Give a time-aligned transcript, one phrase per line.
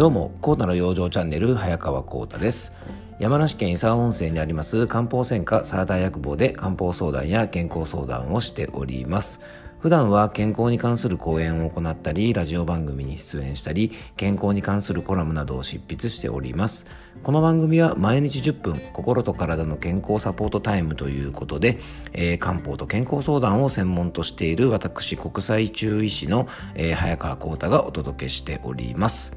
[0.00, 2.72] どうも、コータの養生チャンネル、早川コータです。
[3.18, 9.42] 山梨県伊佐温泉にあります漢方専科サーター薬房で漢方相談や健康相談をしております。
[9.78, 16.86] 普段は健康に関する講演を行ったり、ラジオ番組に出演したり、健康に関するコラムなどを執筆しております。
[17.22, 21.78] この番組は毎日10分、心と体の健康サポートタイムということで、
[22.14, 29.36] えー、漢方と健康相談を専門としている私、国際中医師の、えー、早川幸太がお届けしております。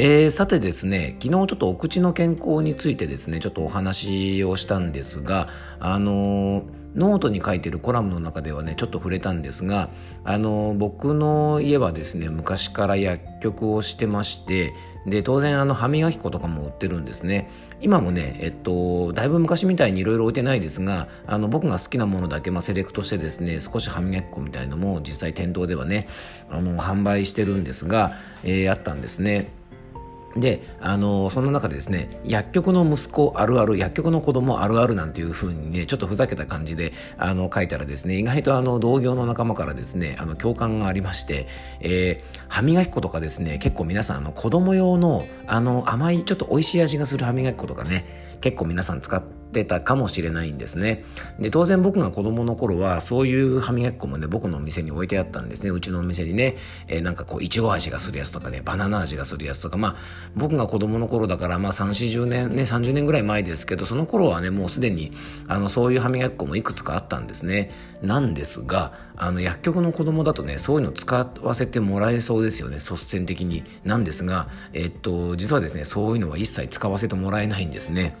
[0.00, 5.48] えー、さてですね、昨日ちょっとお口の健康についてですね、ちょっとお話をしたんですが、
[5.80, 9.90] あのー、ノートに書いてるコラムの中ではね、ちょっと触れたんですが、
[10.22, 14.72] あの、僕の家はですね、昔から薬局をしてまして、
[15.04, 17.50] で、当然あの、歯磨き粉とかも売ってるんですね。
[17.80, 26.06] 今もね、えっと、だいぶ昔みたいにいろいろ置いてないですが、あの、僕が好きなものだけ、まあ、セレクトしてですね、少し歯磨き粉みたいのも実際店頭ではね、
[26.50, 28.12] あの、販売してるんですが、
[28.44, 29.57] えー、あったんですね。
[30.40, 41.46] で、あのそんな中でですね、薬局の息子あるある、薬局の子供あるあるなんていう風にね、ちょっとふざけた感じで、あの、書いたらですね、意外とあの、同業の仲間からですね、あの、共感がありまして、
[41.80, 51.04] えー、歯磨き粉とかですね、結構皆さん、あの、子供用の、あの、甘い、ちょっと美味しい味がする歯磨き粉とかね、結構皆さん使ってったかもしれないんですね。
[51.38, 55.70] で、当然僕が子供の頃は、そういう歯磨き粉もね、僕のお店に置いてあったんですね。
[55.70, 56.56] うちのお店にね、
[56.88, 59.96] えー、なんかこう、いちご味がするやつとかね、バナナ味がするやつとか、まあ、
[60.36, 65.12] 僕が子供の頃だから、まあ、3、40年、ね、30年ぐらい前ですけど、その頃はね、もうすでに、
[65.46, 67.70] あの、そういう歯磨き粉もいくつかあったんですね。
[68.02, 73.64] なんですが、あの、薬局の子供だとね、そういうの使わせてもらえそうですよね、率先的に。
[73.84, 78.16] なんですが、えっと、実はですね、そういうのは一切使わせてもらえないんですね。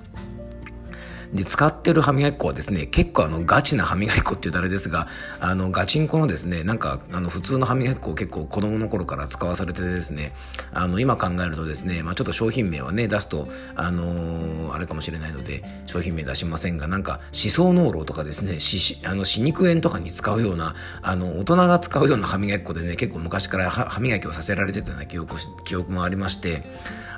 [1.32, 5.08] で、使ってる歯磨き粉はですね、結構あの、ガチな歯磨き粉って言うとあれですが、
[5.40, 10.32] あの、ガチンコのですね、なんか、あの、普通の歯磨き粉を結構子供の頃から使わされててですね、
[10.72, 26.64] あの、今考えるとですね、まあちょっと商品名はね、出すと、あのー、あれかもしれないので、商品名出しませんが、なんか、歯槽膿漏とかですね、し、あの、歯肉炎とかに使うような、あの、大人が使うような歯磨き粉でね、結構昔から歯磨きをさせられてたような記憶、記憶もありまして、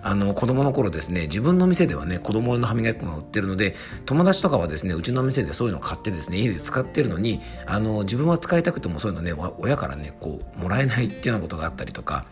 [0.03, 3.75] あの、子供の頃ですね、自分の店ではね、子供の歯磨き粉が売ってるので、
[4.07, 12.25] 友達とかはですね、うちの店でそういうの買ってですね、家で使ってるのに、あの、自分は使いたくてもそういうのね、親からね、こう、もらえないっていうようなことがあったりとか、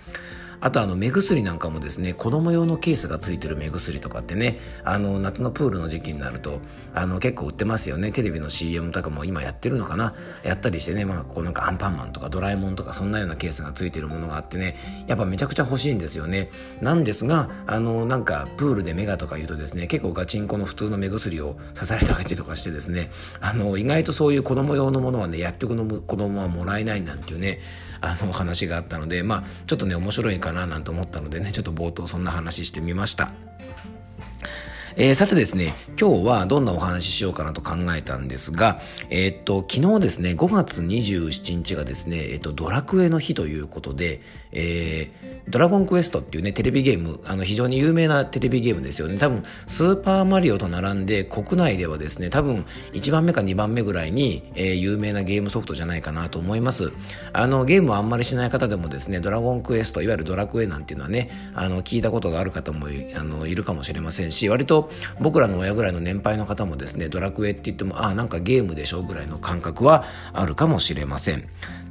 [0.60, 6.60] あとあの目薬なんかもですね子供用のケースがついてる目薬とかってねあの夏のプールの時期になると
[6.94, 8.12] あの結構売ってますよね。
[8.12, 10.14] テレビの CM とかも今やってるのかな？
[10.42, 14.76] やったりしてねまあこうなんかアンパンマンとかドラえもんとかそんなようなケースがついてるものがあってね
[15.06, 16.50] やっぱめちゃくちゃ欲しいんですよね。
[16.80, 27.60] なんですがあのなんかプールでメガとか言うとですね結構ガチンコの普通の目薬を刺されたりとかしてですねあの意外とそういう子供用のものはね薬局の子供はもらえないなんていうね
[28.00, 33.32] あの話があったのでまあちょっとね面白いかななんて思ったのでねちょっと冒頭そんな話してみました。
[35.00, 44.20] えー、さてですね、今日はどんなお話ししようかなと考えたんですが、えー、っと、昨日ですね、5月27日がですね、えー、っと、ドラクエの日ということで、
[44.53, 49.19] えー、ドラゴンクエストっていうね、テレビゲーム、あの、非常に有名なテレビゲームですよね。
[49.19, 56.92] 多分、スーパーマリオと並んで、国内ではですね、多分、1番目か2番目ぐらいに、えー、有名なゲームソフトじゃないかなと思います。
[57.32, 71.44] あの、ゲームをあんまりしない方でもですね、ドラゴンクエスト、いわゆるドラクエなんていうのはね、あの、聞いたことがある方もあのいるかもしれませんし、割と僕らの親ぐらいの年配の方もですねドラクエって言ってもああなんかゲームでしょうぐらいの感覚はあるかもしれません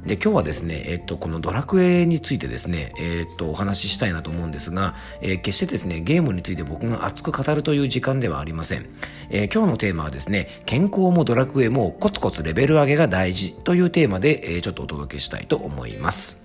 [0.08, 8.88] で今日はですね、えっと、このドラクエについてですね、えっと、お話ししたいなと思うんですが、えー、決してですね、ゲームについて僕が熱く語るという時間ではありません。
[9.28, 16.42] えー、今日のテーマはですね、健康もドラクエもコツコツレベル上げが大事というテーマで、えー、ちょっとお届けしたいと思います。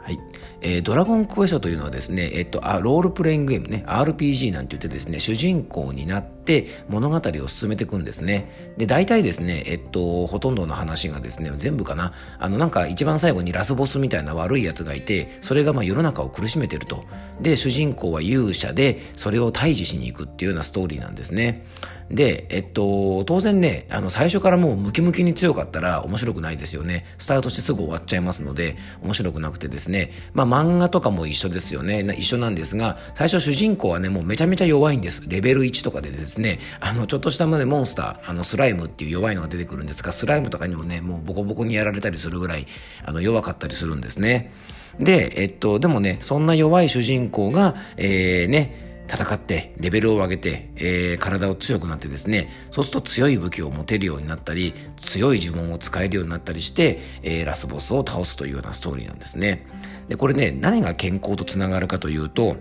[0.00, 0.18] はい。
[0.60, 8.74] えー、ドラゴンクエストというのはですね、えっと、あロールプレイングゲームね、RPG なんて言ってですね、主人公になって物語を進めていくんですね。
[8.76, 17.04] で、大体ですね、えっと、ほとんどの話がですね、全部かな、あの、なんか一番最後にラスボスみたいな悪い奴がいて、それがまあ世の中を苦しめてると。
[17.40, 21.64] で、主人公は勇者で、それを退治しに行くっていうようなストーリーなんですね。
[22.10, 27.04] で、えっと、当然ね、あの、最初からもうムキムキに強かったら面白くないですよね。
[27.18, 32.04] スタートしてすぐ終わっちゃいますので、面白くなくてですね、まあ漫画とかも一緒ですよね。
[32.16, 35.24] 一緒なんですが、最初主人公はね、もうめちゃめちゃ弱いんです。
[35.26, 42.66] レベル1とかでですね、あの、ちょっとしたまでモンスター、あの、スライムっていう弱いのが出てくるんですが、スライムとかにもね、もうボコボコにやられたりするぐらい、
[43.04, 44.52] あの、弱かったりするんですね。
[45.00, 59.66] で、えっと、でもね、そんな弱い主人公が、えー、ね、戦ってレベルを上げて、えー、体を強くなってですねそうすると強い武器を持てるようになったり強い呪文を使えるようになったりして、えー、ラスボスを倒すというようなストーリーなんですね
[60.08, 62.56] でこれね何が健康とつながるかというと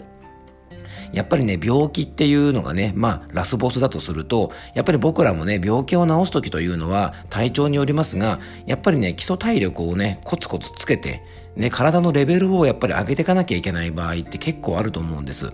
[1.15, 11.23] やっぱりね、病気っていうのがね、まあ、ラスボスだとすると、やっぱり僕らもね、病気を治す時というのは体調によりますが、やっぱりね、基礎体力をね、コツコツつけて、
[11.55, 15.53] ね、体のレベルをやっぱり上げていかなきゃいけない場合って結構あると思うんです。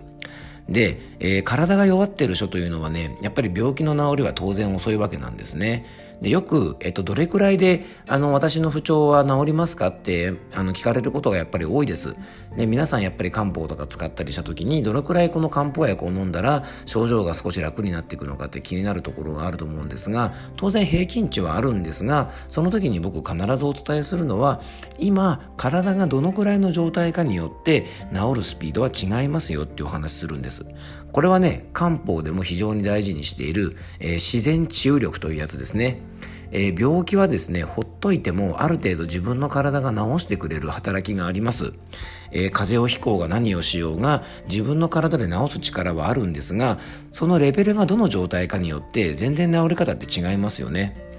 [0.72, 5.86] で、えー、体が弱ってる人というのはね、やっぱり病気の治りは当然遅いわけなんですね。
[6.22, 12.16] でよく、えっと、どれくらいであの私の不調は治りますかってあの聞かれることがやっぱり多いです。
[12.56, 24.62] で皆さんやっぱり漢方とか使ったりした時にどれくらいこの漢方薬を飲んだら症状が少し楽になっていくのかって気になるところがあると思うんですが当然平均値はあるんですがその時に僕必ずお伝えするのは
[24.98, 30.66] 今体がどのくらいの状態かによって治るスピードは違いますよっていうお話するんです。
[31.12, 36.02] これはね漢方でも非常に大事にしている、えー、自然治癒力というやつですね。
[36.52, 41.74] えー、病気はですね、ほっといてもある程度自分の体が治してくれる働きがあります。
[42.32, 46.80] えー、風邪をひこうが何をしようが自分の体で治す力はあるんですが、
[47.12, 51.11] そのレベルがどの状態かによって全然治り方って違いますよね。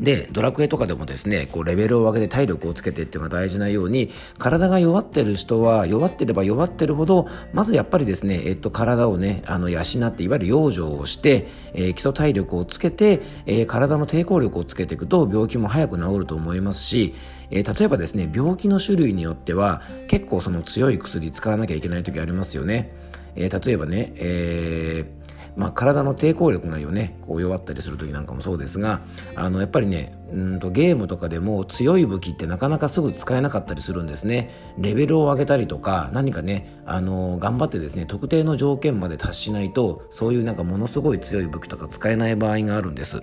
[0.00, 17.14] で、ドラクエとかでもですね、こうレベルを上げて体力をつけてっていうのが大事なように、体が弱ってる人は弱ってれば弱ってるほど、まずやっぱりですね、えっと、体をね、あの、養って、いわゆる養生をして、えー、基礎体力をつけて、えー、体の抵抗力をつけていくと病気も早く治ると思いますし、
[17.50, 22.92] えー、例えばですね、病気の種類によっては結構その強い薬使わなきゃいけない時ありますよね。
[23.36, 25.21] えー、例えばね、えー、
[25.56, 29.02] まあ、体の抵抗力がよねこう弱ったりする時なんかもそうですが
[29.36, 34.50] あのやっぱりねうんとゲームとかでも強い武器ってなかなかすぐ使えなかったりするんですね。
[34.78, 43.22] レベルを上げたりとか何かねあの頑張ってですね特定の条件まで達しないとそういうなんかものすごい強い武器とか使えない場合があるんです。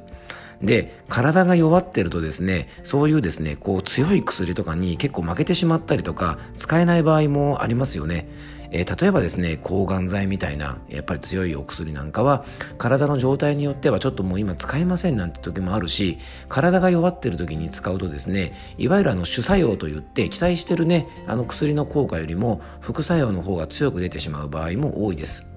[0.62, 8.28] で体が弱ってるとですねそういうですねこう強い薬とかに結構負けてしまったりとか使えない場合もありますよね。
[8.72, 12.46] えー、例えばですね抗がん剤みたいなやっぱり強いお薬なんかは
[12.78, 25.49] 体の状態によってはちょっともう今使えませんなんて時もあるし体が弱ってる時に使うとですねいわゆるあの主作用といって期待してるねあの薬の効果よりも副作用の方が強く出てしまう場合も多いです。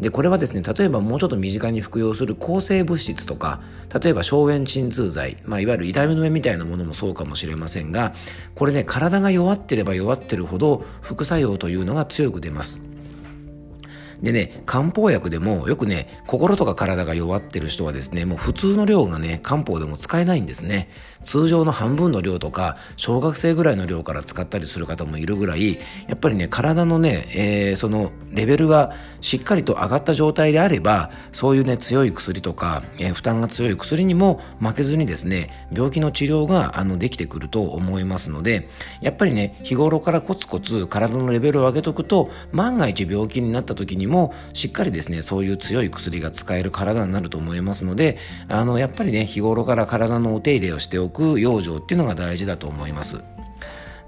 [0.00, 3.60] でこれはですね例えばもうちょっと身近に服用する抗生物質とか
[4.02, 8.14] 例えば消炎鎮痛剤、まあ、いわゆる痛み止めみたいなものもそうかもしれませんが
[8.54, 12.89] これね体が弱ってれば弱ってるほど副作用というのが強く出ます。
[14.22, 20.88] でね、漢方薬でもよくね、心とか体が弱ってる人はですね、もう普通の量がね、漢方でも使えないんですね。
[21.22, 25.74] 通常の半分の量とか、小学生ぐらいの量から使ったりする方もいるぐらい、
[26.08, 38.68] やっぱりね、体のね、えー、そのレベルがしっかりと上がった状態であれば、そういうね、強い薬とか、えー、負担が強い薬にも負けずにですね、病気の治療があのできてくると思いますので、
[39.00, 48.18] やっぱりね、日頃からコツコツ体のレベルを上げとくと、万が一病気になった時にもしっかりですね、そういう強い薬が使える体になると思いますので、
[48.48, 53.22] あの、やっぱりね、日頃から体のお手入れをしておく養生っていうのが大事だと思います。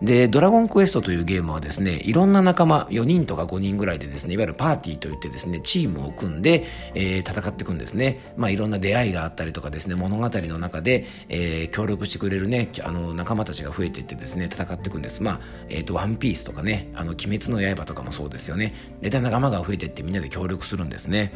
[0.02, 6.64] で、ドラゴンクエストというゲームはですね、いろんな仲間、4人とか5人ぐらいでですね、いわゆるパーティーといってですね、チームを組んで、
[6.94, 8.32] えー、戦っていくんですね。
[8.36, 15.22] まあ、いろんな出会いがあったりとかですね、物語の中で、えー、協力してくれるね、あの、仲間たちが増えていってですね、戦っていくんです。
[15.22, 18.74] まあ、えっ、ー、と、ワンピースとかね、あの、鬼滅の刃とかもそうですよね。
[19.00, 21.32] で、仲間が増えていってみんなで協力するんですね。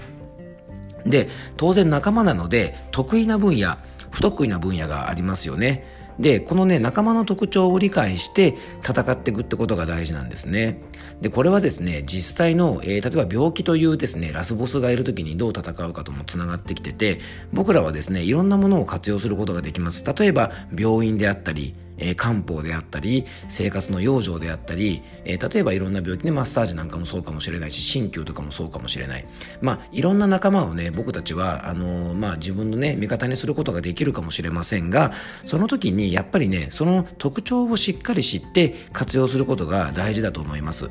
[1.04, 3.76] で、当然仲間なので、得意な分野、
[4.10, 5.84] 不得意な分野がありますよね。
[6.18, 10.80] で、このね、仲間の特徴を理解して戦っていくってことが大事なんですね。
[11.20, 17.18] で、これはですね、実際の、えー、例えば病気というですね、ラスボスがいる時にどう戦うかとも繋がってきてて、
[17.52, 20.04] 僕らはですね、いろんなものを活用することができます。
[20.18, 29.26] 例えば、病院であったり、えー、漢方であったり、生活の養生であったり、えー、例えばいろんな病気でマッサージなんかもそうかもしれないし、鍼灸とかもそうかもしれない。
[29.60, 35.12] まあ、いろんな仲間をね、僕たちは、あのー、まあ、自分のね、味方にすることができるかもしれませんが、
[35.44, 40.88] その時にやっぱりね、その特徴をしっかり知って活用することが大事だと思います。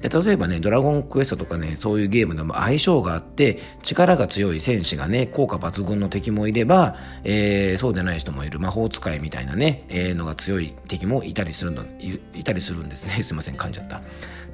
[0.00, 11.84] で例えばね、ドラゴンクエストとかね、そういうゲームでも相性があって、力が強い戦士がね、効果抜群の敵もいれば、えー、そうでない人もいる魔法使いみたいなね、えー、のが強い敵もいたりするの、
[12.34, 13.22] いたりするんですね。
[13.24, 14.00] すいません、噛んじゃった。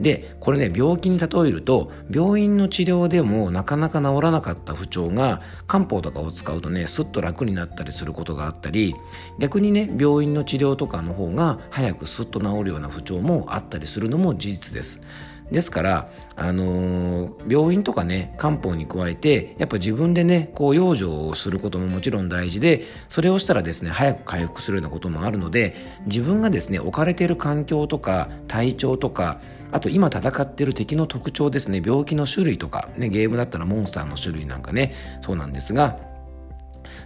[0.01, 8.95] で、これね、病気に例えると、病院の治療でもなかなか治らなかった不調が、漢方とかを使うとね、すっと楽になったりすることがあったり、
[9.39, 15.01] 逆にね、病院の治療とかの方が早くすっと治るような不調もあったりするのも事実です。
[15.55, 36.14] ですから、あのー、病院とかね、漢方に加えて、やっぱ自分でね、こう、養生をすることももちろん大事で、それをしたらですね、早く回復するようなこともあるので、自分がですね、置かれている環境とか、体調とか、あと今戦っている敵の特徴ですね、病気の種類とか、ね、ゲームだったらモンスターの種類なんかね、そうなんですが、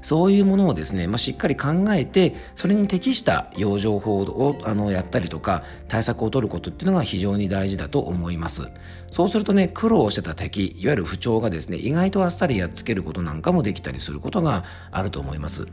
[0.02, 8.68] そういうものをですね、まあ、しっかり考えて、それに適した養生法をあのやったりとか、対策を取ることっていうのが非常に大事だと思います。
[9.10, 15.66] そうするとね、苦労してた敵、いわゆる不調がですね、意外とあっさりやっつけることなんかもできたりすることがあると思います。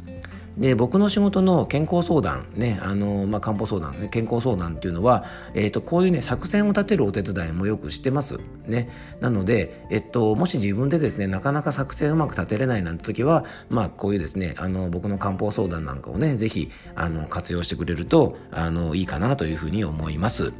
[0.58, 8.40] で僕の仕事の健康相談ねあの、まあ、漢方相談、ね、健康相談っていうのは、えーと、こういうね作戦を立てるお手伝いもよくしてます。
[8.66, 8.90] ね。
[9.20, 20.54] なので、えっと、もし自分でですねなかなか作戦うまく立てれないなんて時はまあこういうですねあの僕の漢方相談なんかをねぜひあの活用してくれるとあのいいかなというふうに思います。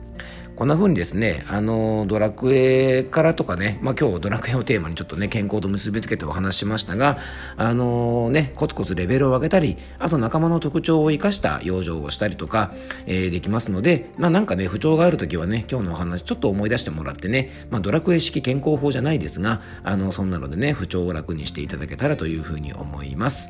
[0.56, 7.18] こんな風にですね、あの、ドラクエからとかね、まあ今日ドラクエをテーマにちょっとね、健康と結びつけてお話しましたが、
[7.58, 12.72] あのね、コツコツレベルを上げたり、あと仲間の特徴を生かした養生をしたりとか、
[13.06, 23.50] えー、できますので、まあなんかね、不調がある時はね、今日のお話ちょっと思い出してもらってね、まあドラクエ式健康法じゃないですが、あの、そんなのでね、不調を楽にしていただけたらというふうに思います。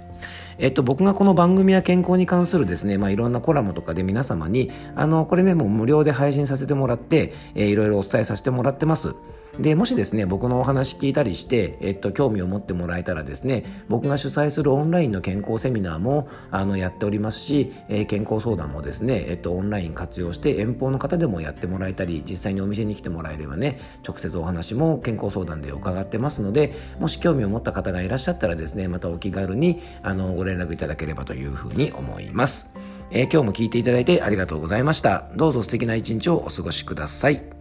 [0.58, 9.16] えっと、僕がこの番組や健康に関するですね、まあ、いろんなコラムとかで皆様に、あの、これね、もう無料で配信させてもらって、えー、いろいろお伝えさせてもらってます。
[9.60, 32.70] で、もしですね、僕のお話聞いたりして、えっと、興味を持ってもらえたらですね、僕が主催するオンラインの健康セミナーも、あの、やっておりますし、えー、健康相談もですね、えっと、オンライン活用して遠方の方でもやってもらえたり、実際にお店に来てもらえればね、直接お話も健康相談で伺ってますので、もし興味を持った方がいらっしゃったらですね、またお気軽に、あの、ご連絡いただければというふうに思います。
[33.12, 35.30] えー、今日も聞いていただいてありがとうございました。
[35.36, 37.55] どうぞ素敵な一日をお過ごしください。